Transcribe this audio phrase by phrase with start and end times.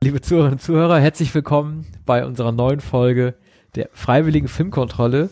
[0.00, 3.34] Liebe Zuhörerinnen und Zuhörer, herzlich willkommen bei unserer neuen Folge
[3.74, 5.28] der Freiwilligen Filmkontrolle.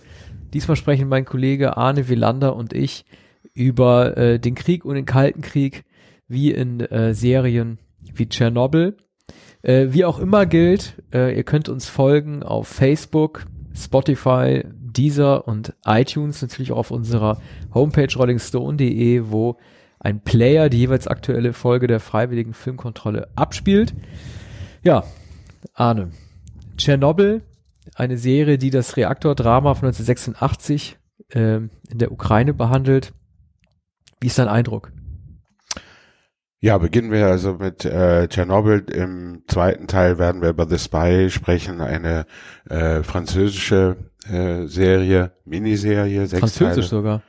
[0.53, 3.05] Diesmal sprechen mein Kollege Arne Wielander und ich
[3.55, 5.85] über äh, den Krieg und den Kalten Krieg,
[6.27, 7.79] wie in äh, Serien
[8.13, 8.97] wie Tschernobyl.
[9.63, 15.75] Äh, wie auch immer gilt, äh, ihr könnt uns folgen auf Facebook, Spotify, Deezer und
[15.87, 17.41] iTunes, natürlich auch auf unserer
[17.73, 19.59] Homepage rollingstone.de, wo
[20.01, 23.95] ein Player die jeweils aktuelle Folge der Freiwilligen Filmkontrolle abspielt.
[24.87, 25.03] Ja,
[25.75, 26.13] Arne.
[26.77, 27.43] Tschernobyl,
[27.97, 30.97] eine Serie, die das Reaktordrama von 1986
[31.31, 33.13] äh, in der Ukraine behandelt.
[34.21, 34.93] Wie ist dein Eindruck?
[36.61, 38.85] Ja, beginnen wir also mit äh, Tschernobyl.
[38.95, 42.25] Im zweiten Teil werden wir über The Spy sprechen, eine
[42.71, 43.97] äh, französische
[44.31, 47.01] äh, Serie, Miniserie, sechs Französisch Teile.
[47.01, 47.23] sogar.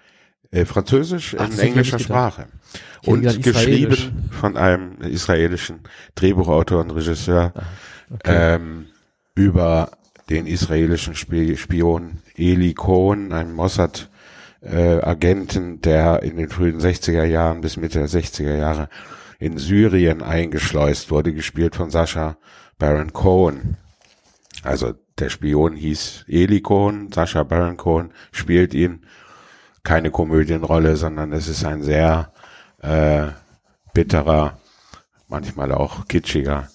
[0.52, 2.48] Äh, Französisch Ach, in englischer Sprache.
[3.06, 5.82] Und geschrieben von einem israelischen
[6.16, 7.64] Drehbuchautor und Regisseur ah,
[8.14, 8.56] okay.
[8.56, 8.86] ähm,
[9.36, 9.92] über
[10.30, 14.10] den israelischen Spion Eli Cohen, einem Mossad
[14.62, 18.90] äh, der in den frühen 60er Jahren bis Mitte der 60er Jahre
[19.40, 22.38] in Syrien eingeschleust wurde, gespielt von Sascha
[22.80, 23.78] Baron Cohen.
[24.64, 29.06] Also der Spion hieß Eli Cohen, Sascha Baron Cohen spielt ihn.
[29.88, 32.34] Keine Komödienrolle, sondern es ist ein sehr
[32.82, 33.28] äh,
[33.94, 34.58] bitterer,
[35.30, 36.68] manchmal auch kitschiger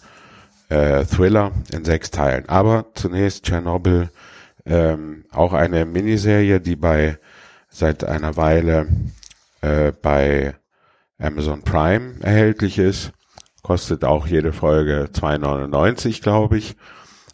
[0.71, 2.49] äh, Thriller in sechs Teilen.
[2.49, 4.09] Aber zunächst Tschernobyl,
[4.65, 7.19] ähm, auch eine Miniserie, die bei
[7.69, 8.87] seit einer Weile
[9.61, 10.55] äh, bei
[11.19, 13.13] Amazon Prime erhältlich ist.
[13.63, 16.77] Kostet auch jede Folge 2,99, glaube ich.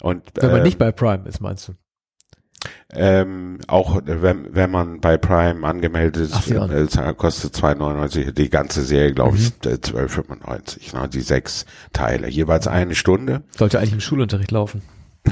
[0.00, 1.74] Und, wenn man äh, nicht bei Prime ist, meinst du?
[2.90, 8.82] Ähm, auch wenn, wenn man bei Prime angemeldet ist, Ach, äh, kostet 2,99 die ganze
[8.82, 9.52] Serie, glaube mhm.
[9.62, 10.98] ich, 12,95.
[10.98, 13.42] Ne, die sechs Teile, jeweils eine Stunde.
[13.56, 14.82] Sollte eigentlich im Schulunterricht laufen.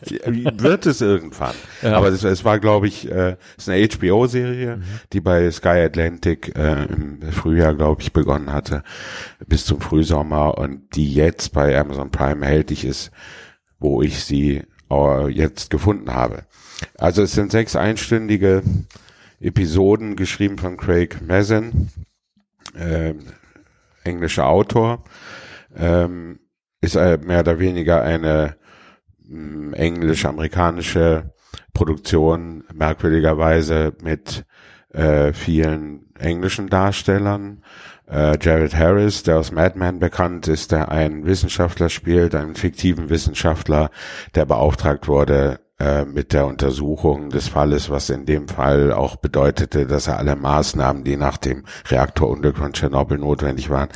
[0.00, 1.54] wird es irgendwann.
[1.82, 1.96] Ja.
[1.96, 4.82] Aber es, es war, glaube ich, äh, es ist eine HBO-Serie, mhm.
[5.12, 8.82] die bei Sky Atlantic äh, im Frühjahr, glaube ich, begonnen hatte,
[9.46, 13.12] bis zum Frühsommer und die jetzt bei Amazon Prime erhältlich ist,
[13.78, 16.42] wo ich sie äh, jetzt gefunden habe.
[16.96, 18.62] Also es sind sechs einstündige
[19.40, 21.90] Episoden, geschrieben von Craig Mazin,
[22.74, 23.14] äh,
[24.04, 25.04] englischer Autor.
[25.76, 26.40] Ähm,
[26.80, 28.56] ist äh, mehr oder weniger eine
[29.72, 31.34] englisch-amerikanische
[31.74, 34.46] Produktion, merkwürdigerweise mit
[34.92, 37.62] äh, vielen englischen Darstellern.
[38.08, 43.10] Äh, Jared Harris, der aus Mad Men bekannt ist, der einen Wissenschaftler spielt, einen fiktiven
[43.10, 43.90] Wissenschaftler,
[44.34, 49.86] der beauftragt wurde, äh, mit der Untersuchung des Falles, was in dem Fall auch bedeutete,
[49.86, 53.88] dass er alle Maßnahmen, die nach dem Reaktorunglück von Tschernobyl notwendig waren,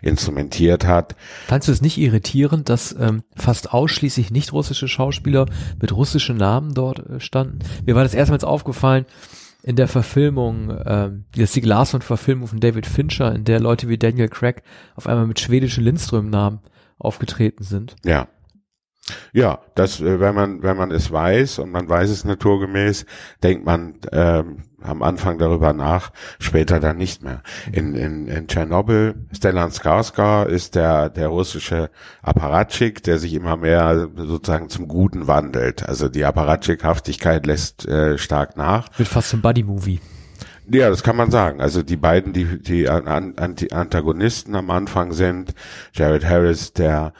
[0.00, 1.14] instrumentiert hat.
[1.46, 5.44] Fandst du es nicht irritierend, dass ähm, fast ausschließlich nicht russische Schauspieler
[5.78, 7.58] mit russischen Namen dort äh, standen?
[7.84, 9.04] Mir war das erstmals aufgefallen
[9.62, 14.28] in der Verfilmung, ähm, die Stieg Larsson-Verfilmung von David Fincher, in der Leute wie Daniel
[14.28, 14.62] Craig
[14.94, 16.60] auf einmal mit schwedischen Lindström-Namen
[16.98, 17.96] aufgetreten sind.
[18.04, 18.28] Ja.
[19.32, 23.06] Ja, das, äh, wenn man, wenn man es weiß und man weiß es naturgemäß,
[23.42, 27.42] denkt man ähm, am Anfang darüber nach, später dann nicht mehr.
[27.72, 31.90] In, in, in Tschernobyl, Stellan Skarsgård ist der, der russische
[32.22, 35.88] Apparatschik, der sich immer mehr sozusagen zum Guten wandelt.
[35.88, 38.88] Also die Apparatschik-Haftigkeit lässt äh, stark nach.
[38.98, 40.00] Wird fast zum Buddy-Movie.
[40.68, 41.60] Ja, das kann man sagen.
[41.60, 45.54] Also die beiden, die, die Antagonisten am Anfang sind,
[45.92, 47.12] Jared Harris, der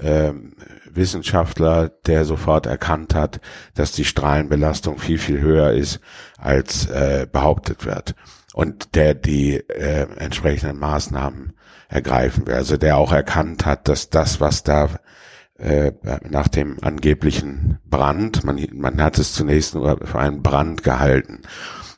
[0.00, 0.54] ähm,
[0.90, 3.40] Wissenschaftler, der sofort erkannt hat,
[3.74, 6.00] dass die Strahlenbelastung viel, viel höher ist,
[6.38, 8.14] als äh, behauptet wird.
[8.54, 11.54] Und der die äh, entsprechenden Maßnahmen
[11.88, 12.54] ergreifen will.
[12.54, 14.90] Also der auch erkannt hat, dass das, was da
[15.58, 15.92] äh,
[16.28, 21.42] nach dem angeblichen Brand, man, man hat es zunächst nur für einen Brand gehalten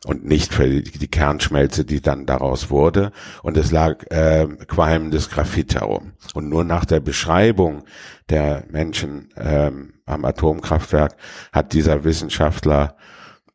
[0.07, 3.11] und nicht für die, Kernschmelze, die dann daraus wurde.
[3.43, 6.13] Und es lag äh, qualmendes Graphit herum.
[6.33, 7.83] Und nur nach der Beschreibung
[8.31, 11.17] der Menschen ähm, am Atomkraftwerk
[11.53, 12.97] hat dieser Wissenschaftler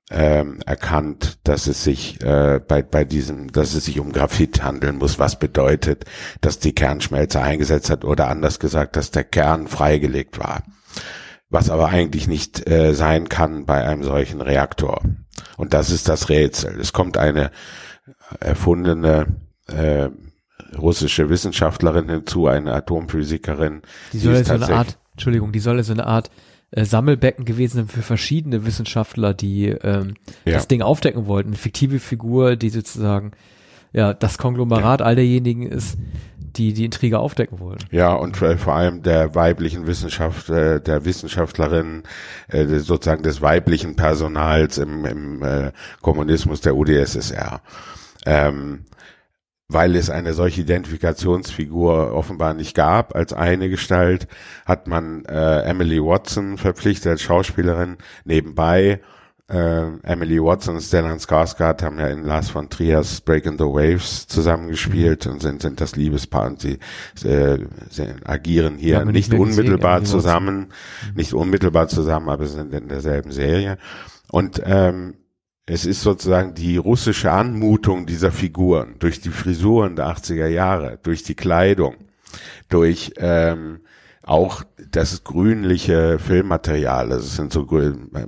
[0.09, 4.97] ähm, erkannt, dass es sich äh, bei, bei diesem, dass es sich um Graphit handeln
[4.97, 6.04] muss, was bedeutet,
[6.42, 10.63] dass die Kernschmelze eingesetzt hat oder anders gesagt, dass der Kern freigelegt war
[11.51, 15.01] was aber eigentlich nicht äh, sein kann bei einem solchen Reaktor.
[15.58, 16.80] Und das ist das Rätsel.
[16.80, 17.52] Es kommt eine
[18.40, 19.28] erfundene
[19.68, 20.10] äh,
[20.78, 23.82] russische Wissenschaftlerin hinzu, eine Atomphysikerin.
[24.14, 26.30] Die soll die so eine Art, Entschuldigung, die soll so eine Art
[26.72, 30.16] äh, Sammelbecken gewesen sein für verschiedene Wissenschaftler, die ähm,
[30.46, 30.54] ja.
[30.54, 31.50] das Ding aufdecken wollten.
[31.50, 33.32] Eine fiktive Figur, die sozusagen
[33.94, 35.06] ja das Konglomerat ja.
[35.06, 35.98] all derjenigen ist,
[36.56, 37.80] die die Intrige aufdecken wollen.
[37.92, 42.03] Ja, und äh, vor allem der weiblichen Wissenschaft, äh, der Wissenschaftlerin,
[42.48, 45.71] äh, sozusagen des weiblichen Personals im, im äh,
[46.01, 47.62] Kommunismus der UdSSR.
[48.25, 48.86] Ähm,
[49.74, 54.27] weil es eine solche Identifikationsfigur offenbar nicht gab als eine Gestalt,
[54.65, 59.00] hat man äh, Emily Watson verpflichtet als Schauspielerin nebenbei
[59.50, 64.28] äh, Emily Watson und Stellan Skarsgård haben ja in Lars von Triers Breaking the Waves
[64.28, 66.80] zusammengespielt und sind, sind das Liebespaar und sie,
[67.24, 67.58] äh,
[67.90, 70.68] sie agieren hier ja, nicht, unmittelbar zusammen,
[71.16, 73.78] nicht unmittelbar zusammen, aber sind in derselben Serie.
[74.30, 75.16] Und ähm,
[75.66, 81.24] es ist sozusagen die russische Anmutung dieser Figuren durch die Frisuren der 80er Jahre, durch
[81.24, 81.96] die Kleidung,
[82.70, 83.82] durch ähm,
[84.23, 87.12] auch das grünliche Filmmaterial.
[87.12, 87.68] Also es sind so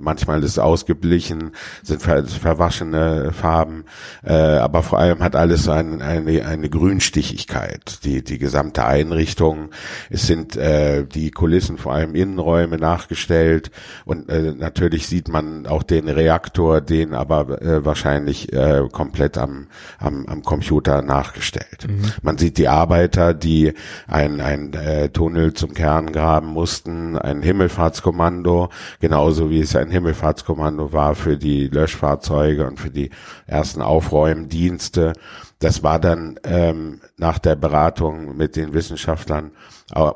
[0.00, 1.52] manchmal ist ausgeblichen,
[1.82, 3.84] sind ver, verwaschene Farben,
[4.24, 8.04] äh, aber vor allem hat alles ein, eine eine Grünstichigkeit.
[8.04, 9.70] Die die gesamte Einrichtung.
[10.10, 13.70] Es sind äh, die Kulissen vor allem Innenräume nachgestellt
[14.04, 19.68] und äh, natürlich sieht man auch den Reaktor, den aber äh, wahrscheinlich äh, komplett am
[19.98, 21.86] am, am Computer nachgestellt.
[21.88, 22.02] Mhm.
[22.22, 23.74] Man sieht die Arbeiter, die
[24.08, 28.68] ein ein äh, Tunnel zum Kern graben mussten, ein Himmelfahrtskommando,
[29.00, 33.10] genauso wie es ein Himmelfahrtskommando war für die Löschfahrzeuge und für die
[33.46, 35.14] ersten Aufräumdienste.
[35.58, 39.52] Das war dann ähm, nach der Beratung mit den Wissenschaftlern,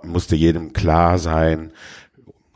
[0.02, 1.72] musste jedem klar sein,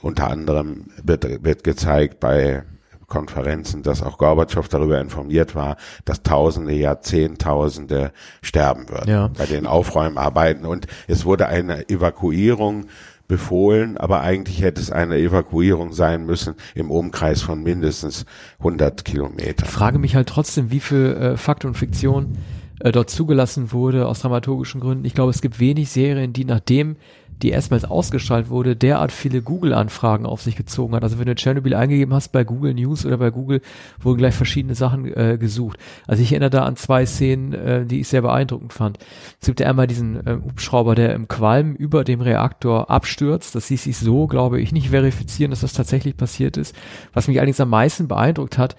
[0.01, 2.65] unter anderem wird, wird gezeigt bei
[3.13, 5.77] Konferenzen, dass auch Gorbatschow darüber informiert war,
[6.07, 8.11] dass Tausende, Jahrzehntausende
[8.41, 9.29] sterben würden ja.
[9.29, 10.65] bei den Aufräumarbeiten.
[10.65, 12.87] Und es wurde eine Evakuierung
[13.29, 18.27] befohlen, aber eigentlich hätte es eine Evakuierung sein müssen im Umkreis von mindestens
[18.59, 19.67] 100 Kilometern.
[19.67, 22.39] Ich frage mich halt trotzdem, wie viel äh, Fakt und Fiktion
[22.81, 25.05] äh, dort zugelassen wurde aus dramaturgischen Gründen.
[25.05, 26.97] Ich glaube, es gibt wenig Serien, die nachdem
[27.43, 31.03] die erstmals ausgestrahlt wurde, derart viele Google-Anfragen auf sich gezogen hat.
[31.03, 33.61] Also wenn du Chernobyl eingegeben hast bei Google News oder bei Google,
[34.01, 35.79] wurden gleich verschiedene Sachen äh, gesucht.
[36.07, 38.99] Also ich erinnere da an zwei Szenen, äh, die ich sehr beeindruckend fand.
[39.41, 43.55] Es gibt ja einmal diesen äh, Hubschrauber, der im Qualm über dem Reaktor abstürzt.
[43.55, 46.75] Das ließ sich so, glaube ich, nicht verifizieren, dass das tatsächlich passiert ist.
[47.13, 48.77] Was mich allerdings am meisten beeindruckt hat,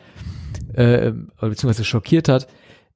[0.74, 2.48] äh, beziehungsweise schockiert hat,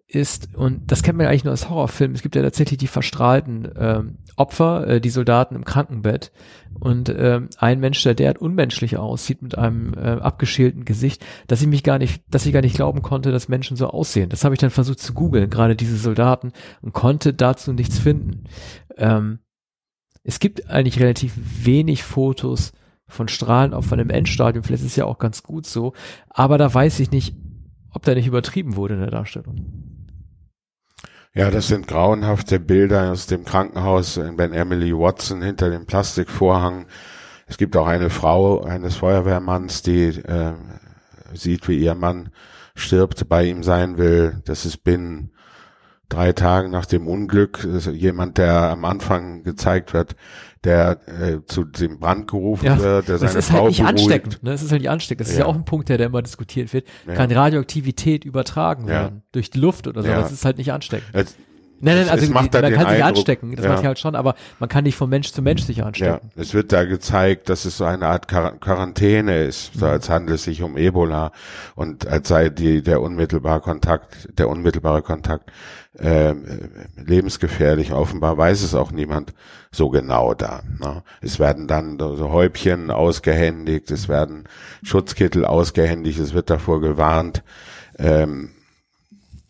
[0.08, 2.88] ist, und das kennt man ja eigentlich nur als Horrorfilm, es gibt ja tatsächlich die
[2.88, 6.32] verstrahlten ähm, Opfer, äh, die Soldaten im Krankenbett
[6.80, 11.68] und ähm, ein Mensch, der derart unmenschlich aussieht mit einem äh, abgeschälten Gesicht, dass ich
[11.68, 14.30] mich gar nicht, dass ich gar nicht glauben konnte, dass Menschen so aussehen.
[14.30, 18.46] Das habe ich dann versucht zu googeln, gerade diese Soldaten, und konnte dazu nichts finden.
[18.96, 19.40] Ähm,
[20.24, 21.34] es gibt eigentlich relativ
[21.66, 22.72] wenig Fotos
[23.08, 25.94] von Strahlenopfern im Endstadium, vielleicht ist es ja auch ganz gut so,
[26.30, 27.36] aber da weiß ich nicht,
[27.92, 29.97] ob da nicht übertrieben wurde in der Darstellung.
[31.38, 36.88] Ja, das sind grauenhafte Bilder aus dem Krankenhaus, wenn Emily Watson hinter dem Plastikvorhang.
[37.46, 40.54] Es gibt auch eine Frau eines Feuerwehrmanns, die äh,
[41.36, 42.30] sieht, wie ihr Mann
[42.74, 44.42] stirbt, bei ihm sein will.
[44.46, 45.30] Das ist binnen
[46.10, 47.64] drei Tagen nach dem Unglück.
[47.64, 50.16] Ist jemand, der am Anfang gezeigt wird,
[50.64, 53.78] der äh, zu dem Brand gerufen ja, wird, der seine das ist Frau halt nicht
[53.80, 54.00] beruhigt.
[54.00, 54.52] ansteckend, ne?
[54.52, 55.22] Das ist halt nicht ansteckend.
[55.22, 55.34] Das ja.
[55.34, 56.88] ist ja auch ein Punkt, der, der immer diskutiert wird.
[57.06, 60.08] Kann Radioaktivität übertragen werden durch die Luft oder so.
[60.08, 61.10] Das ist halt nicht ansteckend.
[61.14, 61.36] Es,
[61.80, 63.72] Nein, nein, also die, man kann sich Eindruck, anstecken, das ja.
[63.72, 66.32] macht ja halt schon, aber man kann nicht von Mensch zu Mensch sich anstecken.
[66.36, 69.92] Ja, es wird da gezeigt, dass es so eine Art Quar Quarantäne ist, so mhm.
[69.92, 71.32] als handelt es sich um Ebola
[71.76, 75.52] und als sei die der unmittelbare Kontakt, der unmittelbare Kontakt
[76.00, 76.34] äh,
[76.96, 77.92] lebensgefährlich.
[77.92, 79.34] Offenbar weiß es auch niemand
[79.72, 80.64] so genau da.
[80.80, 81.04] Ne?
[81.22, 84.46] Es werden dann so Häubchen ausgehändigt, es werden
[84.84, 87.44] Schutzkittel ausgehändigt, es wird davor gewarnt,
[88.00, 88.52] ähm,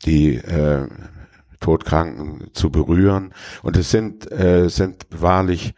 [0.05, 0.87] die äh,
[1.59, 3.33] Todkranken zu berühren.
[3.63, 5.73] Und es sind, äh, sind wahrlich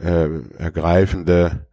[0.00, 1.66] äh, ergreifende,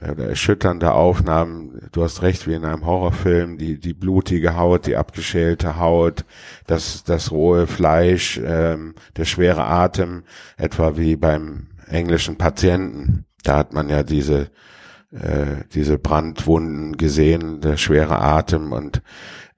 [0.00, 1.88] äh, erschütternde Aufnahmen.
[1.92, 6.24] Du hast recht, wie in einem Horrorfilm, die, die blutige Haut, die abgeschälte Haut,
[6.66, 10.24] das, das rohe Fleisch, ähm, der schwere Atem,
[10.56, 13.24] etwa wie beim englischen Patienten.
[13.42, 14.50] Da hat man ja diese,
[15.10, 19.02] äh, diese Brandwunden gesehen, der schwere Atem und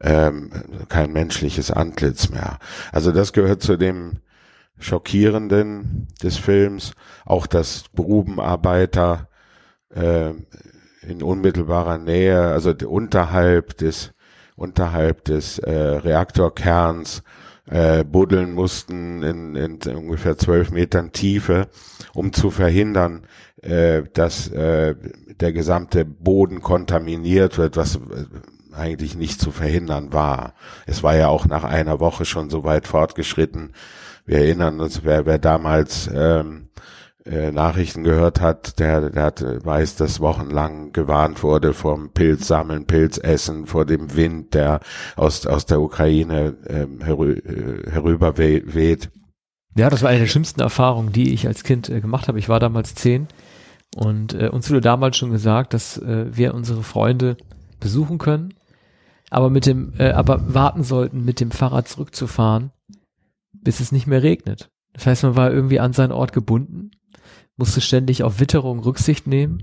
[0.00, 0.50] ähm,
[0.88, 2.58] kein menschliches Antlitz mehr.
[2.92, 4.20] Also das gehört zu dem
[4.78, 6.92] Schockierenden des Films,
[7.26, 9.28] auch dass Grubenarbeiter
[9.94, 10.30] äh,
[11.02, 14.12] in unmittelbarer Nähe, also unterhalb des
[14.56, 17.22] unterhalb des äh, Reaktorkerns
[17.70, 21.68] äh, buddeln mussten in, in ungefähr zwölf Metern Tiefe,
[22.12, 23.22] um zu verhindern,
[23.62, 24.96] äh, dass äh,
[25.40, 27.98] der gesamte Boden kontaminiert wird, was
[28.74, 30.54] eigentlich nicht zu verhindern war.
[30.86, 33.72] Es war ja auch nach einer Woche schon so weit fortgeschritten.
[34.26, 36.68] Wir erinnern uns, wer, wer damals ähm,
[37.24, 42.86] äh, Nachrichten gehört hat, der, der hat, weiß, dass wochenlang gewarnt wurde vom Pilz sammeln,
[42.86, 44.80] Pilz essen, vor dem Wind, der
[45.16, 49.10] aus, aus der Ukraine ähm, herü äh, herüber weht.
[49.76, 52.38] Ja, das war eine der schlimmsten Erfahrungen, die ich als Kind äh, gemacht habe.
[52.38, 53.28] Ich war damals zehn
[53.96, 57.36] und äh, uns wurde damals schon gesagt, dass äh, wir unsere Freunde
[57.80, 58.54] besuchen können,
[59.30, 62.72] aber mit dem, äh, aber warten sollten, mit dem Fahrrad zurückzufahren,
[63.52, 64.70] bis es nicht mehr regnet.
[64.92, 66.90] Das heißt, man war irgendwie an seinen Ort gebunden
[67.60, 69.62] musste ständig auf Witterung Rücksicht nehmen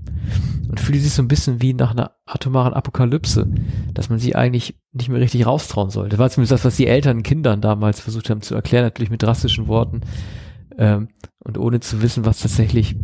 [0.70, 3.46] und fühlte sich so ein bisschen wie nach einer atomaren Apokalypse,
[3.92, 6.10] dass man sich eigentlich nicht mehr richtig raustrauen sollte.
[6.10, 9.22] Das war zumindest das, was die Eltern Kindern damals versucht haben zu erklären, natürlich mit
[9.22, 10.02] drastischen Worten
[10.78, 11.08] ähm,
[11.40, 12.96] und ohne zu wissen, was tatsächlich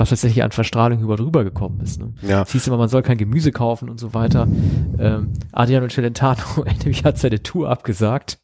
[0.00, 2.00] was tatsächlich an Verstrahlung über drüber gekommen ist.
[2.00, 2.12] Ne?
[2.22, 2.42] Ja.
[2.42, 4.46] Es hieß immer, man soll kein Gemüse kaufen und so weiter.
[4.98, 8.38] Ähm, Adriano Celentano nämlich hat seine Tour abgesagt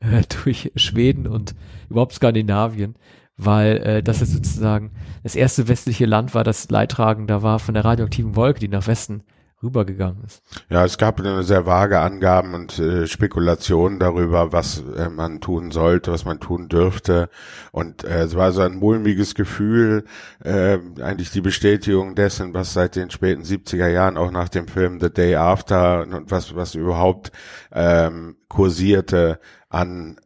[0.00, 1.54] äh, durch Schweden und
[1.88, 2.96] überhaupt Skandinavien,
[3.36, 7.84] weil äh, das ist sozusagen das erste westliche Land war, das leidtragender war von der
[7.84, 9.22] radioaktiven Wolke, die nach Westen
[9.66, 10.42] rübergegangen ist.
[10.68, 15.70] Ja, es gab eine sehr vage Angaben und äh, Spekulationen darüber, was äh, man tun
[15.70, 17.28] sollte, was man tun dürfte.
[17.72, 20.04] Und äh, es war so ein mulmiges Gefühl,
[20.42, 25.00] äh, eigentlich die Bestätigung dessen, was seit den späten 70er Jahren auch nach dem Film
[25.00, 27.32] The Day After und was, was überhaupt
[27.72, 30.18] ähm, kursierte an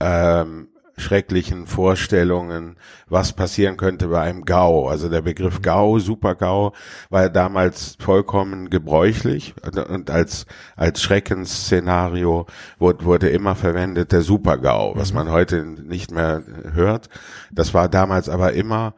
[0.00, 2.76] ähm, schrecklichen Vorstellungen,
[3.08, 4.88] was passieren könnte bei einem GAU.
[4.88, 6.72] Also der Begriff GAU, Super-GAU,
[7.10, 9.54] war damals vollkommen gebräuchlich
[9.88, 10.46] und als,
[10.76, 12.46] als Schreckensszenario
[12.78, 15.18] wurde, wurde immer verwendet der Super-GAU, was mhm.
[15.18, 17.08] man heute nicht mehr hört.
[17.50, 18.94] Das war damals aber immer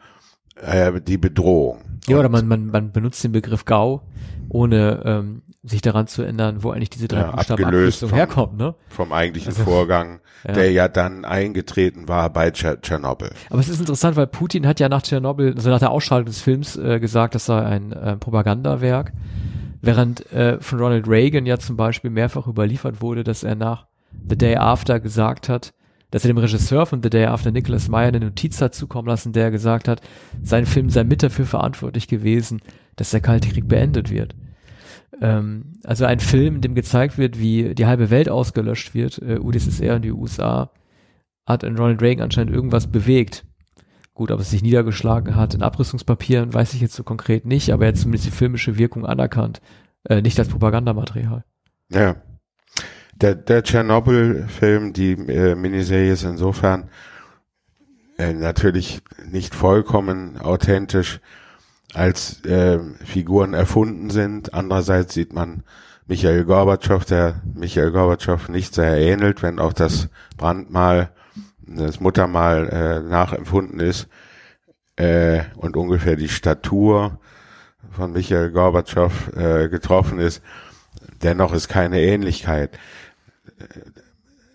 [0.57, 1.81] äh, die Bedrohung.
[2.07, 4.03] Ja, oder man, man, man benutzt den Begriff GAU,
[4.49, 8.75] ohne ähm, sich daran zu ändern, wo eigentlich diese drei ja, Buchstaben vom, herkommt, ne?
[8.89, 10.53] Vom eigentlichen also, Vorgang, ja.
[10.53, 13.31] der ja dann eingetreten war bei Tschernobyl.
[13.49, 16.43] Aber es ist interessant, weil Putin hat ja nach Tschernobyl, also nach der Ausstrahlung des
[16.43, 19.13] Films äh, gesagt, das sei ein äh, Propagandawerk,
[19.81, 23.87] während äh, von Ronald Reagan ja zum Beispiel mehrfach überliefert wurde, dass er nach
[24.29, 25.73] The Day After gesagt hat,
[26.11, 29.33] dass er dem Regisseur von The Day After Nicholas Meyer eine Notiz hat zukommen lassen,
[29.33, 30.03] der gesagt hat,
[30.43, 32.61] sein Film sei mit dafür verantwortlich gewesen,
[32.97, 34.35] dass der Kalte Krieg beendet wird.
[35.21, 39.39] Ähm, also ein Film, in dem gezeigt wird, wie die halbe Welt ausgelöscht wird, äh,
[39.39, 40.71] UdSSR und die USA,
[41.47, 43.45] hat in Ronald Reagan anscheinend irgendwas bewegt.
[44.15, 47.85] Gut, ob es sich niedergeschlagen hat in Abrüstungspapieren, weiß ich jetzt so konkret nicht, aber
[47.85, 49.61] er hat zumindest die filmische Wirkung anerkannt,
[50.05, 51.45] äh, nicht als Propagandamaterial.
[51.91, 52.17] Ja.
[53.17, 56.89] Der, der Tschernobyl-Film, die äh, Miniserie ist insofern
[58.19, 61.21] äh, natürlich nicht vollkommen authentisch,
[61.95, 64.53] als äh, Figuren erfunden sind.
[64.53, 65.63] Andererseits sieht man
[66.07, 71.11] Michael Gorbatschow, der Michael Gorbatschow nicht sehr ähnelt, wenn auch das Brandmal,
[71.67, 74.09] das Muttermal äh, nachempfunden ist
[74.97, 77.19] äh, und ungefähr die Statur
[77.93, 80.43] von Michael Gorbatschow äh, getroffen ist.
[81.23, 82.79] Dennoch ist keine Ähnlichkeit.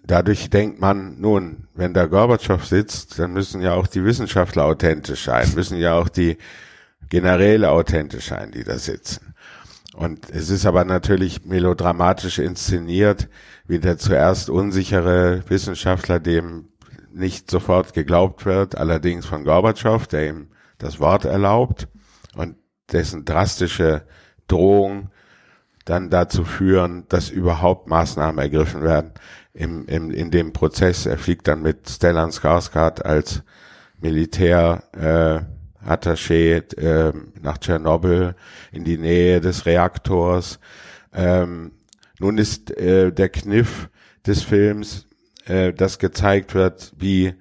[0.04, 5.26] Dadurch denkt man, nun, wenn da Gorbatschow sitzt, dann müssen ja auch die Wissenschaftler authentisch
[5.26, 6.38] sein, müssen ja auch die
[7.10, 9.34] generell authentisch sein, die da sitzen.
[9.94, 13.28] Und es ist aber natürlich melodramatisch inszeniert,
[13.66, 16.70] wie der zuerst unsichere Wissenschaftler, dem
[17.12, 20.48] nicht sofort geglaubt wird, allerdings von Gorbatschow, der ihm
[20.78, 21.88] das Wort erlaubt
[22.36, 22.56] und
[22.92, 24.04] dessen drastische
[24.48, 25.10] Drohung
[25.86, 29.12] dann dazu führen, dass überhaupt Maßnahmen ergriffen werden
[29.54, 31.06] im, im, in dem Prozess.
[31.08, 33.42] Er fliegt dann mit Stellan Skarsgård als
[34.00, 38.36] Militär äh, Attaché äh, nach Tschernobyl
[38.72, 40.60] in die Nähe des Reaktors.
[41.14, 41.72] Ähm,
[42.20, 43.90] nun ist äh, der Kniff
[44.26, 45.08] des Films,
[45.46, 47.34] äh, dass gezeigt wird, wie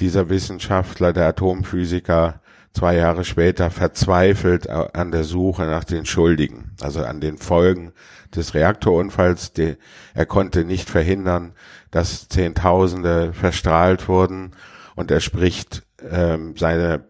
[0.00, 2.40] dieser Wissenschaftler, der Atomphysiker,
[2.72, 7.92] zwei Jahre später verzweifelt an der Suche nach den Schuldigen, also an den Folgen
[8.34, 9.52] des Reaktorunfalls.
[9.52, 9.76] Die,
[10.14, 11.54] er konnte nicht verhindern,
[11.90, 14.52] dass Zehntausende verstrahlt wurden
[14.94, 17.04] und er spricht ähm, seine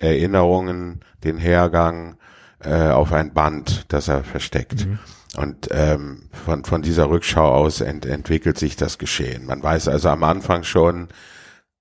[0.00, 2.16] Erinnerungen, den Hergang
[2.64, 4.86] äh, auf ein Band, das er versteckt.
[4.86, 4.98] Mhm.
[5.36, 9.46] Und ähm, von, von dieser Rückschau aus ent, entwickelt sich das Geschehen.
[9.46, 11.08] Man weiß also am Anfang schon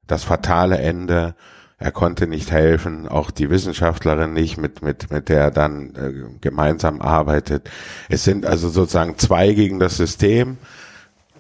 [0.06, 1.34] das fatale Ende.
[1.80, 6.40] Er konnte nicht helfen, auch die Wissenschaftlerin nicht, mit, mit, mit der er dann äh,
[6.42, 7.70] gemeinsam arbeitet.
[8.10, 10.58] Es sind also sozusagen zwei gegen das System.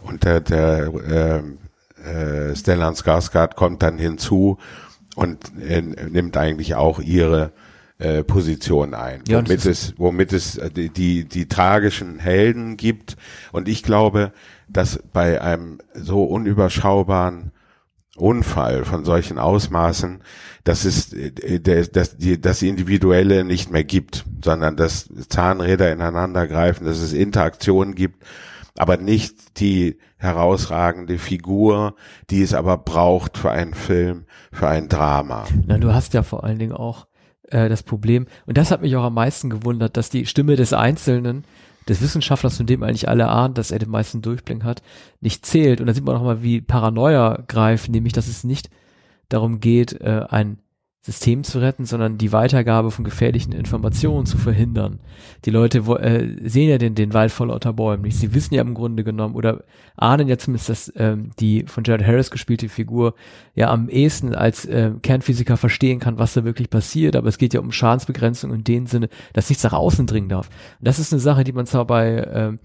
[0.01, 1.43] Und der, der
[2.05, 4.57] äh, äh, Stellan Skarsgård kommt dann hinzu
[5.19, 7.51] und äh, nimmt eigentlich auch ihre
[7.99, 13.17] äh, Position ein, Ja, womit es, womit es äh, die, die, die tragischen Helden gibt.
[13.51, 14.31] Und ich glaube,
[14.69, 17.51] dass bei einem so unüberschaubaren
[18.15, 20.21] Unfall von solchen Ausmaßen,
[20.63, 26.85] dass es äh, dass die, das Individuelle nicht mehr gibt, sondern dass Zahnräder ineinander greifen,
[26.85, 28.23] dass es Interaktionen gibt,
[28.77, 31.95] aber nicht die herausragende Figur,
[32.29, 35.45] die es aber braucht für einen Film, für ein Drama.
[35.65, 37.07] Na, du hast ja vor allen Dingen auch
[37.49, 40.73] äh, das Problem, und das hat mich auch am meisten gewundert, dass die Stimme des
[40.73, 41.43] Einzelnen,
[41.87, 44.83] des Wissenschaftlers, von dem eigentlich alle ahnen, dass er den meisten Durchblick hat,
[45.21, 45.81] nicht zählt.
[45.81, 48.69] Und da sieht man auch mal, wie Paranoia greift, nämlich, dass es nicht
[49.29, 50.59] darum geht, äh, ein
[51.01, 54.99] System zu retten, sondern die Weitergabe von gefährlichen Informationen zu verhindern.
[55.45, 58.17] Die Leute äh, sehen ja den, den Wald vor lauter Bäumen nicht.
[58.17, 59.63] Sie wissen ja im Grunde genommen oder
[59.95, 63.15] ahnen ja zumindest, dass ähm, die von Jared Harris gespielte Figur
[63.55, 67.15] ja am ehesten als äh, Kernphysiker verstehen kann, was da wirklich passiert.
[67.15, 70.49] Aber es geht ja um Schadensbegrenzung in dem Sinne, dass nichts nach außen dringen darf.
[70.79, 72.59] Und das ist eine Sache, die man zwar bei ähm,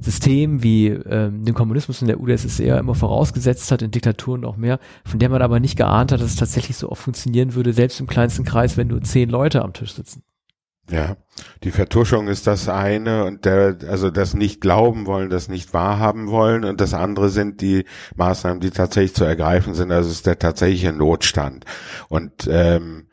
[0.00, 4.78] Systemen wie ähm, dem Kommunismus in der UdSSR immer vorausgesetzt hat, in Diktaturen noch mehr,
[5.04, 8.00] von der man aber nicht geahnt hat, dass es tatsächlich so oft funktionieren würde, selbst
[8.00, 10.22] im kleinsten Kreis, wenn nur zehn Leute am Tisch sitzen.
[10.90, 11.16] Ja,
[11.62, 16.28] die Vertuschung ist das eine und der, also das nicht glauben wollen, das nicht wahrhaben
[16.28, 19.90] wollen und das andere sind die Maßnahmen, die tatsächlich zu ergreifen sind.
[19.90, 21.64] Also es ist der tatsächliche Notstand.
[22.08, 23.06] Und ähm,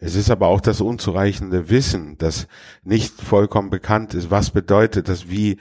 [0.00, 2.46] es ist aber auch das unzureichende Wissen, das
[2.84, 4.30] nicht vollkommen bekannt ist.
[4.30, 5.30] Was bedeutet das?
[5.30, 5.58] Wie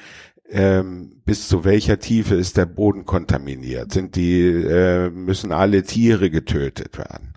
[0.50, 3.92] ähm, bis zu welcher Tiefe ist der Boden kontaminiert?
[3.92, 7.34] Sind die äh, müssen alle Tiere getötet werden?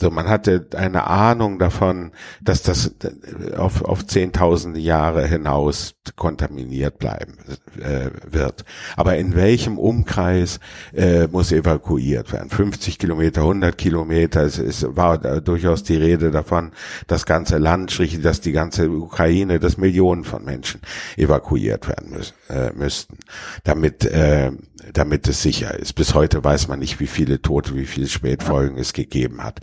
[0.00, 6.98] So, man hatte eine Ahnung davon, dass das äh, auf auf zehntausende Jahre hinaus kontaminiert
[6.98, 7.36] bleiben
[7.78, 8.64] äh, wird.
[8.96, 10.58] Aber in welchem Umkreis
[10.94, 12.48] äh, muss evakuiert werden?
[12.48, 14.42] 50 Kilometer, 100 Kilometer.
[14.42, 16.72] Es, es war durchaus die Rede davon,
[17.08, 20.80] das ganze Land, sprich, dass die ganze Ukraine, dass Millionen von Menschen
[21.16, 23.18] evakuiert werden müssen, äh, müssten,
[23.64, 24.52] damit äh,
[24.92, 25.94] damit es sicher ist.
[25.94, 29.60] Bis heute weiß man nicht, wie viele Tote, wie viele Spätfolgen es gegeben hat.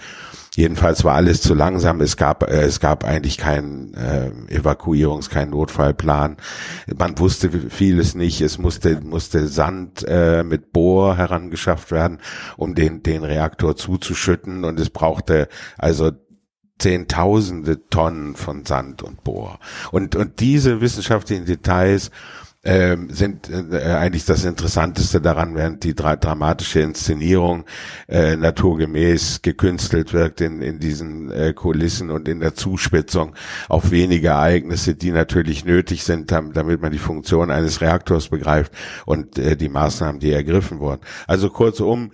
[0.55, 2.01] Jedenfalls war alles zu langsam.
[2.01, 6.37] Es gab, äh, es gab eigentlich keinen äh, Evakuierungs-, keinen Notfallplan.
[6.97, 8.41] Man wusste vieles nicht.
[8.41, 12.19] Es musste, musste Sand äh, mit Bohr herangeschafft werden,
[12.57, 14.65] um den, den Reaktor zuzuschütten.
[14.65, 16.11] Und es brauchte also
[16.79, 19.59] Zehntausende Tonnen von Sand und Bohr.
[19.91, 22.09] Und, und diese wissenschaftlichen Details
[22.63, 27.65] ähm, sind äh, eigentlich das Interessanteste daran, während die dra dramatische Inszenierung
[28.07, 33.33] äh, naturgemäß gekünstelt wirkt in, in diesen äh, Kulissen und in der Zuspitzung
[33.67, 38.71] auf wenige Ereignisse, die natürlich nötig sind, dam damit man die Funktion eines Reaktors begreift
[39.05, 41.01] und äh, die Maßnahmen, die ergriffen wurden.
[41.25, 42.11] Also kurzum,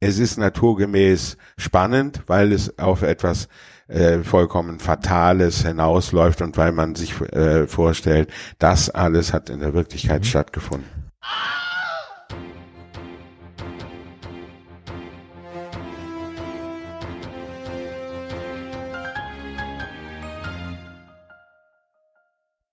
[0.00, 3.48] es ist naturgemäß spannend, weil es auf etwas
[3.88, 9.74] äh, vollkommen Fatales hinausläuft und weil man sich äh, vorstellt, das alles hat in der
[9.74, 10.26] Wirklichkeit Mhm.
[10.26, 11.04] stattgefunden.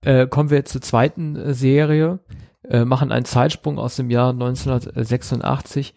[0.03, 2.19] Äh, kommen wir jetzt zur zweiten äh, Serie,
[2.67, 5.93] äh, machen einen Zeitsprung aus dem Jahr 1986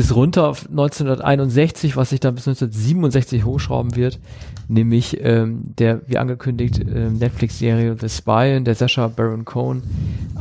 [0.00, 4.18] bis runter auf 1961, was sich dann bis 1967 hochschrauben wird,
[4.66, 9.82] nämlich ähm, der, wie angekündigt, ähm, Netflix-Serie The Spy, in der Sacha Baron Cohen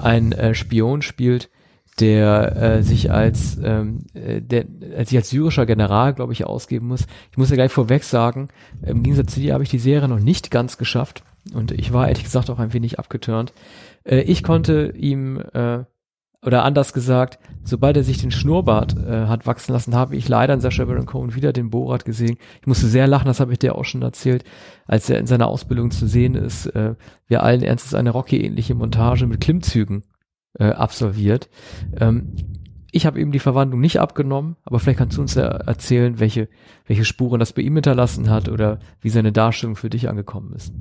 [0.02, 1.50] ein äh, Spion spielt,
[2.00, 6.88] der äh, sich als ähm, äh, der äh, sich als syrischer General, glaube ich, ausgeben
[6.88, 7.06] muss.
[7.30, 8.48] Ich muss ja gleich vorweg sagen,
[8.82, 11.22] im Gegensatz zu dir habe ich die Serie noch nicht ganz geschafft
[11.54, 13.52] und ich war ehrlich gesagt auch ein wenig abgeturnt.
[14.06, 15.80] Äh, ich konnte ihm äh,
[16.41, 20.54] oder anders gesagt, sobald er sich den Schnurrbart äh, hat wachsen lassen, habe ich leider
[20.54, 22.38] in Sacha Baron Cohen wieder den Borat gesehen.
[22.62, 24.45] Ich musste sehr lachen, das habe ich dir auch schon erzählt,
[24.88, 26.95] als er in seiner Ausbildung zu sehen ist, äh,
[27.28, 30.04] wir allen Ernstes eine Rocky-ähnliche Montage mit Klimmzügen
[30.58, 31.49] äh, absolviert.
[31.99, 32.36] Ähm,
[32.91, 36.47] ich habe ihm die Verwandlung nicht abgenommen, aber vielleicht kannst du uns ja erzählen, welche,
[36.88, 40.73] welche Spuren das bei ihm hinterlassen hat oder wie seine Darstellung für dich angekommen ist.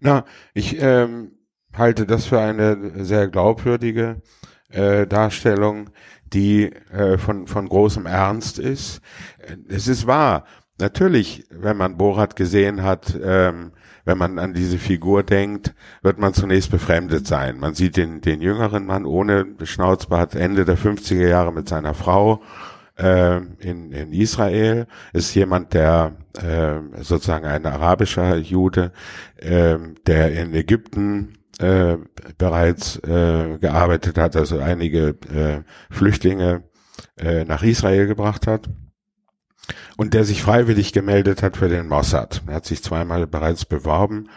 [0.00, 1.37] Na, ich ähm,
[1.78, 4.20] halte das für eine sehr glaubwürdige
[4.70, 5.90] äh, Darstellung,
[6.32, 9.00] die äh, von, von großem Ernst ist.
[9.38, 10.44] Äh, Es ist wahr,
[10.78, 13.72] natürlich, wenn man Borat gesehen hat, ähm,
[14.04, 17.58] wenn man an diese Figur denkt, wird man zunächst befremdet sein.
[17.58, 22.42] Man sieht den, den jüngeren Mann ohne Schnauzbart Ende der 50er Jahre mit seiner Frau
[22.96, 24.86] äh, in, in Israel.
[25.12, 28.92] Ist jemand, der äh, sozusagen ein arabischer Jude,
[29.36, 31.96] äh, der in Ägypten äh,
[32.38, 36.62] bereits äh, gearbeitet hat, also einige äh, Flüchtlinge
[37.16, 38.68] äh, nach Israel gebracht hat.
[39.96, 42.42] und der sich freiwillig gemeldet hat für den Mossad.
[42.46, 44.28] Er hat sich zweimal bereits beworben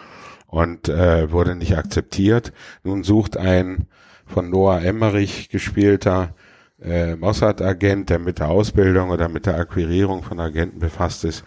[0.47, 2.51] und äh, wurde nicht akzeptiert.
[2.83, 3.87] Nun sucht ein
[4.25, 6.35] von Noah Emmerich gespielter
[6.81, 11.43] äh, Mossad-Agent, der mit der Ausbildung oder mit der Akquirierung von Agenten befasst ist,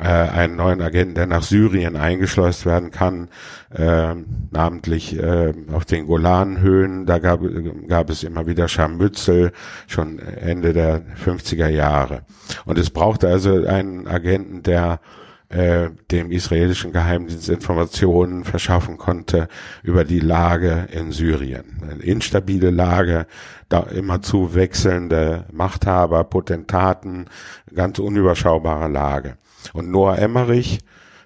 [0.00, 3.28] äh, einen neuen Agenten, der nach Syrien eingeschleust werden kann,
[3.74, 4.14] äh,
[4.50, 7.06] namentlich äh, auf den Golanhöhen.
[7.06, 7.40] Da gab,
[7.88, 9.52] gab es immer wieder Scharmützel,
[9.86, 12.22] schon Ende der 50er Jahre.
[12.64, 15.00] Und es brauchte also einen Agenten, der
[15.50, 19.48] äh, dem israelischen Geheimdienst Informationen verschaffen konnte
[19.82, 21.82] über die Lage in Syrien.
[21.82, 23.26] Eine instabile Lage,
[23.68, 27.26] da immer zu wechselnde Machthaber, Potentaten,
[27.74, 29.38] ganz unüberschaubare Lage.
[29.72, 30.80] Und Noah Emmerich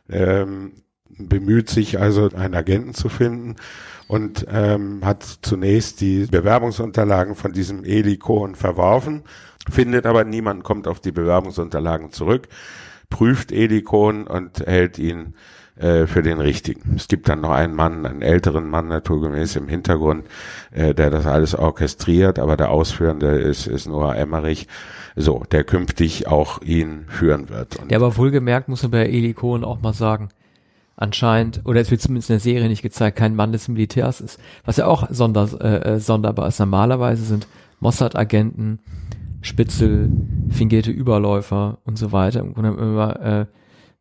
[0.08, 0.72] ähm,
[1.18, 3.56] bemüht sich also, einen Agenten zu finden
[4.08, 9.22] und ähm, hat zunächst die Bewerbungsunterlagen von diesem Eli Cohen verworfen,
[9.70, 12.48] findet aber niemand kommt auf die Bewerbungsunterlagen zurück,
[13.08, 15.34] prüft Eli Cohen und hält ihn
[15.76, 16.94] äh, für den richtigen.
[16.96, 20.26] Es gibt dann noch einen Mann, einen älteren Mann naturgemäß im Hintergrund,
[20.70, 24.68] äh, der das alles orchestriert, aber der Ausführende ist, ist Noah Emmerich
[25.16, 27.76] so, der künftig auch ihn führen wird.
[27.76, 30.28] Und ja, aber wohlgemerkt muss man bei Eli Cohen auch mal sagen,
[30.96, 34.40] anscheinend, oder es wird zumindest in der Serie nicht gezeigt, kein Mann des Militärs ist.
[34.64, 36.60] Was ja auch sonder, äh, äh sonderbar ist.
[36.60, 37.48] Normalerweise sind
[37.80, 38.78] Mossad-Agenten,
[39.40, 40.10] Spitzel,
[40.50, 43.46] fingierte Überläufer und so weiter und dann immer äh,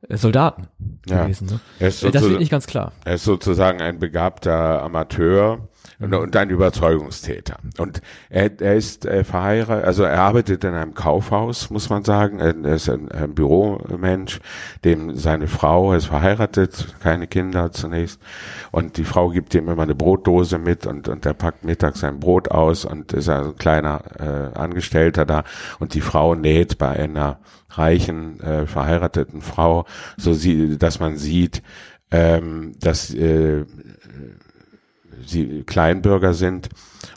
[0.09, 0.67] Soldaten
[1.07, 1.23] ja.
[1.23, 1.47] gewesen.
[1.47, 1.59] Ne?
[1.79, 2.91] das wird nicht ganz klar.
[3.05, 5.67] Er ist sozusagen ein begabter Amateur,
[6.03, 7.57] und, und ein Überzeugungstäter.
[7.77, 12.39] Und er, er ist äh, verheiratet, also er arbeitet in einem Kaufhaus, muss man sagen.
[12.39, 14.39] Er, er ist ein, ein Büromensch,
[14.83, 18.19] dem seine Frau er ist verheiratet, keine Kinder zunächst.
[18.71, 22.19] Und die Frau gibt ihm immer eine Brotdose mit und, und er packt mittags sein
[22.19, 25.43] Brot aus und ist ein kleiner äh, Angestellter da.
[25.79, 27.39] Und die Frau näht bei einer
[27.69, 29.85] reichen, äh, verheirateten Frau,
[30.17, 31.63] so sie, dass man sieht,
[32.11, 33.65] ähm, dass äh,
[35.25, 36.69] sie Kleinbürger sind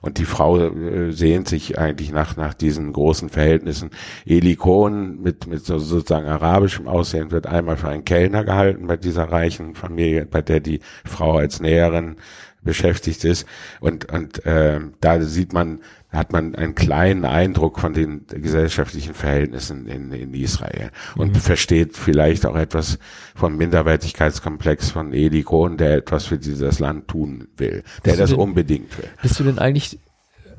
[0.02, 3.90] und die Frau äh, sehnt sich eigentlich nach nach diesen großen Verhältnissen.
[4.24, 8.96] Eli Cohen mit mit so, sozusagen arabischem Aussehen wird einmal für einen Kellner gehalten bei
[8.96, 12.16] dieser reichen Familie, bei der die Frau als Näherin
[12.62, 13.46] beschäftigt ist
[13.80, 19.86] und und äh, da sieht man hat man einen kleinen Eindruck von den gesellschaftlichen Verhältnissen
[19.86, 21.40] in, in Israel und mhm.
[21.40, 22.98] versteht vielleicht auch etwas
[23.34, 28.30] vom Minderwertigkeitskomplex von Eli Cohen, der etwas für dieses Land tun will, der bist das
[28.30, 29.08] denn, unbedingt will.
[29.22, 29.98] Bist du denn eigentlich,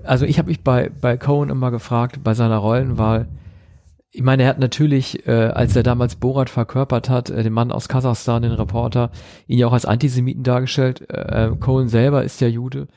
[0.03, 3.27] also ich habe mich bei, bei Cohen immer gefragt, bei seiner Rollenwahl,
[4.17, 7.71] ich meine, er hat natürlich, äh, als er damals Borat verkörpert hat, äh, den Mann
[7.71, 9.11] aus Kasachstan, den Reporter,
[9.45, 11.07] ihn ja auch als Antisemiten dargestellt.
[11.09, 12.87] Äh, Cohen selber ist ja Jude.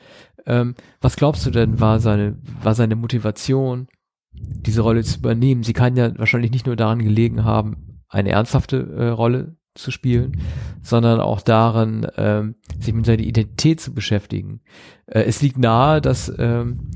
[0.45, 3.87] Ähm, was glaubst du denn, war seine, war seine Motivation,
[4.33, 5.63] diese Rolle zu übernehmen?
[5.63, 10.41] Sie kann ja wahrscheinlich nicht nur daran gelegen haben, eine ernsthafte äh, Rolle zu spielen,
[10.81, 14.61] sondern auch daran, ähm, sich mit seiner Identität zu beschäftigen.
[15.05, 16.91] Äh, es liegt nahe, dass ähm,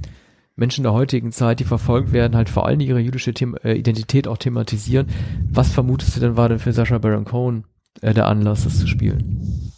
[0.56, 4.28] Menschen der heutigen Zeit, die verfolgt werden, halt vor allem ihre jüdische The äh, Identität
[4.28, 5.08] auch thematisieren.
[5.50, 7.66] Was vermutest du denn war denn für Sascha Baron Cohen
[8.02, 9.72] äh, der Anlass, das zu spielen?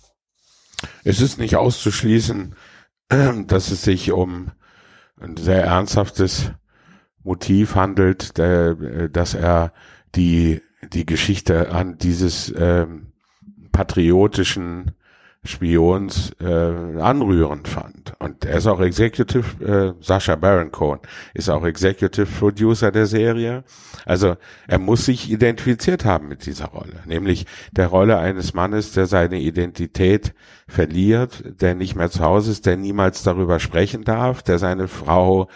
[1.03, 2.53] Es ist nicht auszuschließen,
[3.47, 4.51] dass es sich um
[5.19, 6.51] ein sehr ernsthaftes
[7.23, 9.73] Motiv handelt, der, dass er
[10.15, 10.61] die,
[10.93, 13.07] die Geschichte an dieses ähm,
[13.71, 14.91] patriotischen
[15.47, 18.13] Spions äh, anrührend fand.
[18.19, 20.99] Und er ist auch Executive, äh, Sascha Baron Cohen
[21.33, 23.63] ist auch Executive Producer der Serie.
[24.05, 24.35] Also
[24.67, 29.39] er muss sich identifiziert haben mit dieser Rolle, nämlich der Rolle eines Mannes, der seine
[29.39, 30.33] Identität
[30.67, 35.47] verliert, der nicht mehr zu Hause ist, der niemals darüber sprechen darf, der seine Frau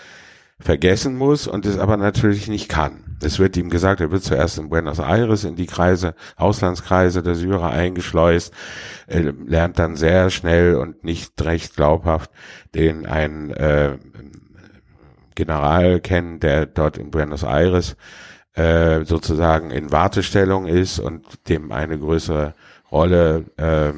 [0.62, 3.18] vergessen muss und es aber natürlich nicht kann.
[3.24, 7.36] Es wird ihm gesagt, er wird zuerst in Buenos Aires in die Kreise, Auslandskreise der
[7.36, 8.54] Syrer eingeschleust,
[9.08, 12.32] er lernt dann sehr schnell und nicht recht glaubhaft
[12.74, 13.98] den einen äh,
[15.36, 17.96] General kennen, der dort in Buenos Aires
[18.54, 22.54] äh, sozusagen in Wartestellung ist und dem eine größere
[22.92, 23.94] Rolle äh,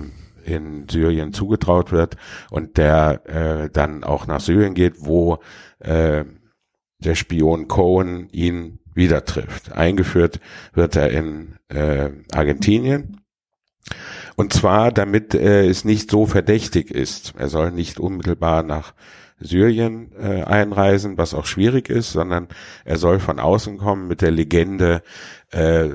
[0.46, 2.18] in Syrien zugetraut wird
[2.52, 5.40] und der äh, dann auch nach Syrien geht, wo
[5.80, 6.26] äh,
[7.06, 9.72] der Spion Cohen ihn wieder trifft.
[9.72, 10.40] Eingeführt
[10.74, 13.22] wird er in äh, Argentinien.
[14.36, 17.34] Und zwar, damit äh, es nicht so verdächtig ist.
[17.38, 18.94] Er soll nicht unmittelbar nach
[19.40, 22.48] Syrien äh, einreisen, was auch schwierig ist, sondern
[22.86, 25.04] er soll von außen kommen mit der Legende,
[25.52, 25.90] äh,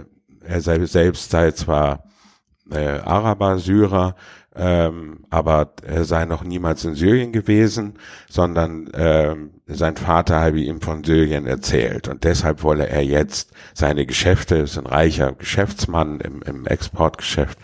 [0.45, 2.05] er sei, selbst sei zwar
[2.71, 4.15] äh, Araber, Syrer,
[4.55, 7.95] ähm, aber er sei noch niemals in Syrien gewesen,
[8.29, 14.05] sondern ähm, sein Vater habe ihm von Syrien erzählt und deshalb wolle er jetzt seine
[14.05, 17.59] Geschäfte, ist ein reicher Geschäftsmann im, im Exportgeschäft,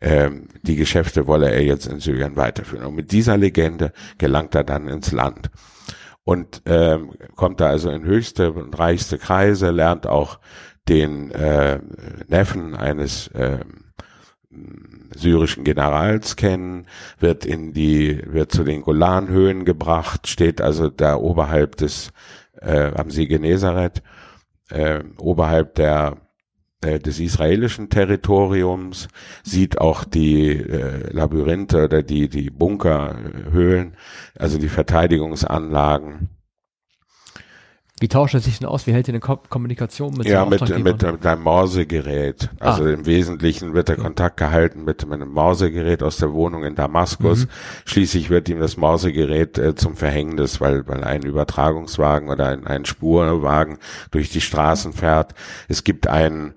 [0.00, 2.86] ähm, die Geschäfte wolle er jetzt in Syrien weiterführen.
[2.86, 5.50] Und mit dieser Legende gelangt er dann ins Land
[6.24, 10.38] und ähm, kommt da also in höchste und reichste Kreise, lernt auch
[10.88, 11.80] den äh,
[12.28, 13.58] Neffen eines äh,
[15.14, 16.86] syrischen Generals kennen,
[17.18, 22.12] wird in die, wird zu den Golanhöhen gebracht, steht also da oberhalb des,
[22.60, 24.02] äh, am See Genezareth,
[24.70, 26.16] äh, oberhalb der
[26.82, 29.08] äh, des israelischen Territoriums,
[29.44, 33.96] sieht auch die äh, Labyrinthe oder die, die Bunkerhöhlen,
[34.36, 36.28] also die Verteidigungsanlagen
[38.00, 38.86] wie tauscht er sich denn aus?
[38.86, 42.48] Wie hält er eine Ko Kommunikation mit Ja, mit, mit, mit einem Morsegerät.
[42.58, 42.90] Also ah.
[42.90, 43.96] im Wesentlichen wird der.
[44.00, 47.44] Kontakt gehalten mit, mit einem Morsegerät aus der Wohnung in Damaskus.
[47.44, 47.50] Mhm.
[47.84, 52.86] Schließlich wird ihm das Morsegerät äh, zum Verhängnis, weil, weil ein Übertragungswagen oder ein, ein
[52.86, 53.76] Spurwagen
[54.10, 55.34] durch die Straßen fährt.
[55.68, 56.54] Es gibt einen,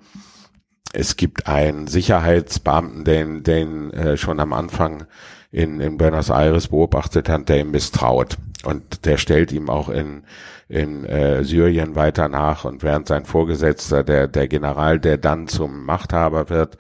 [0.94, 5.08] es gibt einen Sicherheitsbeamten, den, den äh, schon am Anfang
[5.52, 8.38] in, in Buenos Aires beobachtet hat, der ihm misstraut.
[8.66, 10.24] Und der stellt ihm auch in,
[10.70, 12.66] in äh, Syrien weiter nach.
[12.66, 16.78] Und während sein Vorgesetzter, der, der General, der dann zum Machthaber wird,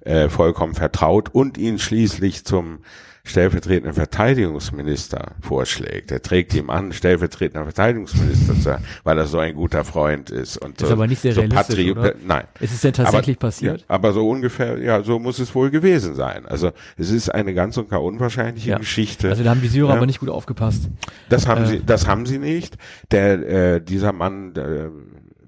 [0.00, 2.80] äh, vollkommen vertraut und ihn schließlich zum
[3.26, 6.12] stellvertretenden Verteidigungsminister vorschlägt.
[6.12, 10.56] Er trägt ihm an, stellvertretender Verteidigungsminister zu sein, weil er so ein guter Freund ist.
[10.58, 12.14] Und ist aber nicht sehr so realistisch, oder?
[12.24, 12.44] Nein.
[12.60, 13.80] Ist es denn tatsächlich aber, passiert?
[13.80, 16.46] Ja, aber so ungefähr, ja, so muss es wohl gewesen sein.
[16.46, 18.78] Also es ist eine ganz und gar unwahrscheinliche ja.
[18.78, 19.28] Geschichte.
[19.28, 19.94] Also da haben die Syrer ja.
[19.96, 20.88] aber nicht gut aufgepasst.
[21.28, 21.66] Das haben äh.
[21.66, 22.76] sie, das haben sie nicht.
[23.10, 24.90] Der, äh, dieser Mann, der,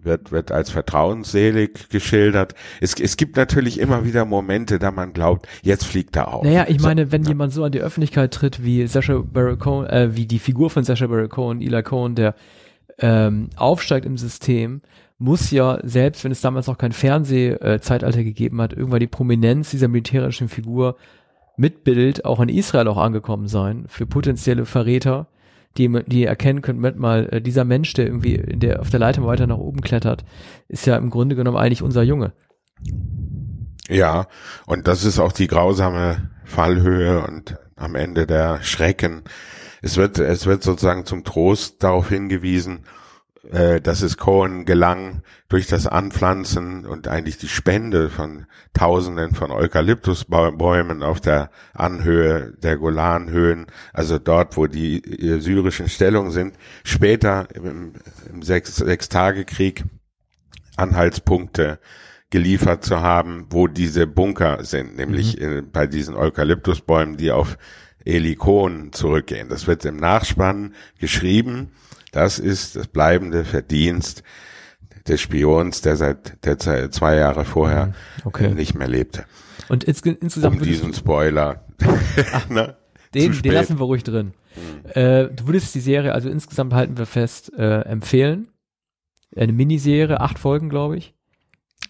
[0.02, 2.54] wird, wird als vertrauensselig geschildert.
[2.80, 6.44] Es, es gibt natürlich immer wieder Momente, da man glaubt, jetzt fliegt er auf.
[6.44, 7.30] Naja, ich meine, wenn ja.
[7.30, 10.84] jemand so an die Öffentlichkeit tritt wie Sasha Baron Cohen, äh, wie die Figur von
[10.84, 12.34] Sasha Baron Cohen, Eli Cohen, der
[12.98, 14.82] ähm, aufsteigt im System,
[15.18, 19.88] muss ja, selbst wenn es damals noch kein Fernsehzeitalter gegeben hat, irgendwann die Prominenz dieser
[19.88, 20.96] militärischen Figur
[21.56, 25.26] mit Bild auch in Israel auch angekommen sein für potenzielle Verräter
[25.78, 29.24] die, die erkennen können, Moment mal, äh, dieser Mensch, der irgendwie der auf der Leiter
[29.24, 30.24] weiter nach oben klettert,
[30.68, 32.32] ist ja im Grunde genommen eigentlich unser Junge.
[33.88, 34.26] Ja,
[34.66, 39.22] und das ist auch die grausame Fallhöhe und am Ende der Schrecken.
[39.80, 42.80] Es wird, es wird sozusagen zum Trost darauf hingewiesen,
[43.50, 49.50] äh, dass es Cohen gelang, durch das Anpflanzen und eigentlich die Spende von Tausenden von
[49.50, 55.02] Eukalyptusbäumen auf der Anhöhe der Golanhöhen, also dort, wo die
[55.40, 57.94] syrischen Stellungen sind, später im,
[58.30, 59.84] im Sechs, Sechstagekrieg
[60.76, 61.78] Anhaltspunkte
[62.30, 65.70] geliefert zu haben, wo diese Bunker sind, nämlich mhm.
[65.72, 67.56] bei diesen Eukalyptusbäumen, die auf
[68.04, 69.48] Eli Cohen zurückgehen.
[69.48, 71.72] Das wird im Nachspann geschrieben
[72.12, 74.22] das ist das bleibende Verdienst
[75.06, 77.92] des Spions, der seit der zwei Jahre vorher mhm.
[78.24, 78.54] okay.
[78.54, 79.24] nicht mehr lebte.
[79.68, 81.64] Und ins, insgesamt um diesen Spoiler.
[82.32, 82.76] Ach, ne?
[83.14, 84.32] den, den lassen wir ruhig drin.
[84.56, 84.90] Mhm.
[84.90, 88.48] Äh, du würdest die Serie, also insgesamt halten wir fest, äh, empfehlen.
[89.36, 91.14] Eine Miniserie, acht Folgen, glaube ich.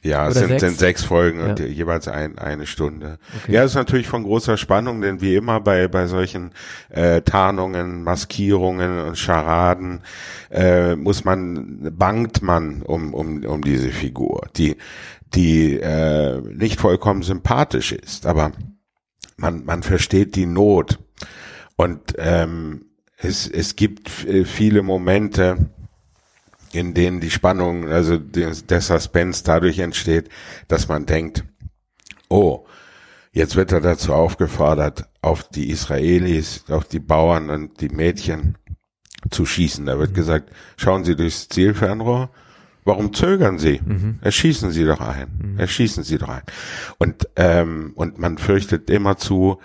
[0.02, 0.60] Ja, es sind sechs?
[0.60, 1.46] sind sechs Folgen ja.
[1.46, 3.18] und jeweils ein, eine Stunde.
[3.42, 3.52] Okay.
[3.52, 6.52] Ja, ist natürlich von großer Spannung, denn wie immer bei, bei solchen
[6.88, 10.02] äh, Tarnungen, Maskierungen und Scharaden
[10.50, 14.76] äh, muss man, bangt man um, um, um diese Figur, die,
[15.34, 18.52] die äh, nicht vollkommen sympathisch ist, aber
[19.36, 20.98] man, man versteht die Not.
[21.76, 25.70] Und ähm, es, es gibt viele Momente,
[26.72, 30.28] in denen die Spannung, also der Suspense dadurch entsteht,
[30.68, 31.44] dass man denkt,
[32.28, 32.66] oh,
[33.32, 38.56] jetzt wird er dazu aufgefordert, auf die Israelis, auf die Bauern und die Mädchen
[39.30, 39.86] zu schießen.
[39.86, 40.14] Da wird mhm.
[40.14, 42.30] gesagt, schauen Sie durchs Zielfernrohr.
[42.84, 43.80] Warum zögern Sie?
[43.84, 44.18] Mhm.
[44.22, 45.28] Erschießen Sie doch ein.
[45.42, 45.58] Mhm.
[45.58, 46.42] Erschießen Sie doch ein.
[46.98, 49.58] Und, ähm, und man fürchtet immer zu,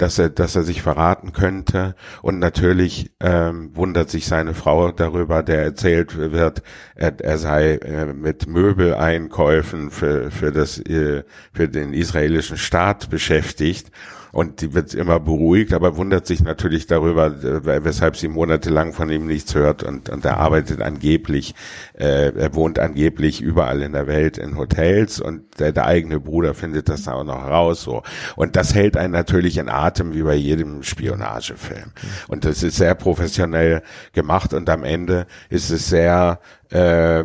[0.00, 1.94] dass er, dass er sich verraten könnte.
[2.22, 6.62] Und natürlich ähm, wundert sich seine Frau darüber, der erzählt wird,
[6.94, 13.90] er, er sei äh, mit Möbeleinkäufen für, für, das, äh, für den israelischen Staat beschäftigt
[14.32, 19.10] und die wird immer beruhigt, aber wundert sich natürlich darüber, äh, weshalb sie monatelang von
[19.10, 21.54] ihm nichts hört und, und er arbeitet angeblich,
[21.98, 26.54] äh, er wohnt angeblich überall in der Welt in Hotels und der, der eigene Bruder
[26.54, 28.02] findet das auch noch raus so.
[28.36, 31.92] Und das hält einen natürlich in Atem wie bei jedem Spionagefilm.
[32.28, 36.40] Und das ist sehr professionell gemacht und am Ende ist es sehr
[36.70, 37.24] äh,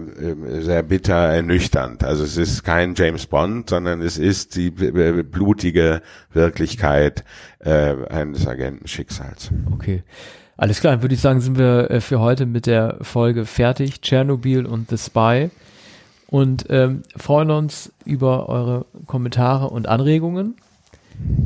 [0.59, 2.03] sehr bitter ernüchternd.
[2.03, 6.01] Also es ist kein James Bond, sondern es ist die blutige
[6.33, 7.23] Wirklichkeit
[7.59, 9.51] äh, eines Agentenschicksals.
[9.71, 10.03] Okay.
[10.57, 14.01] Alles klar, würde ich sagen, sind wir äh, für heute mit der Folge fertig.
[14.01, 15.51] Tschernobyl und The Spy.
[16.27, 20.55] Und ähm, freuen uns über eure Kommentare und Anregungen.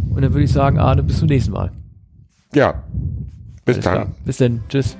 [0.09, 1.71] Und dann würde ich sagen, Arne, bis zum nächsten Mal.
[2.53, 2.83] Ja,
[3.65, 3.93] bis Alles dann.
[3.93, 4.11] Klar.
[4.25, 4.63] Bis dann.
[4.69, 4.97] Tschüss.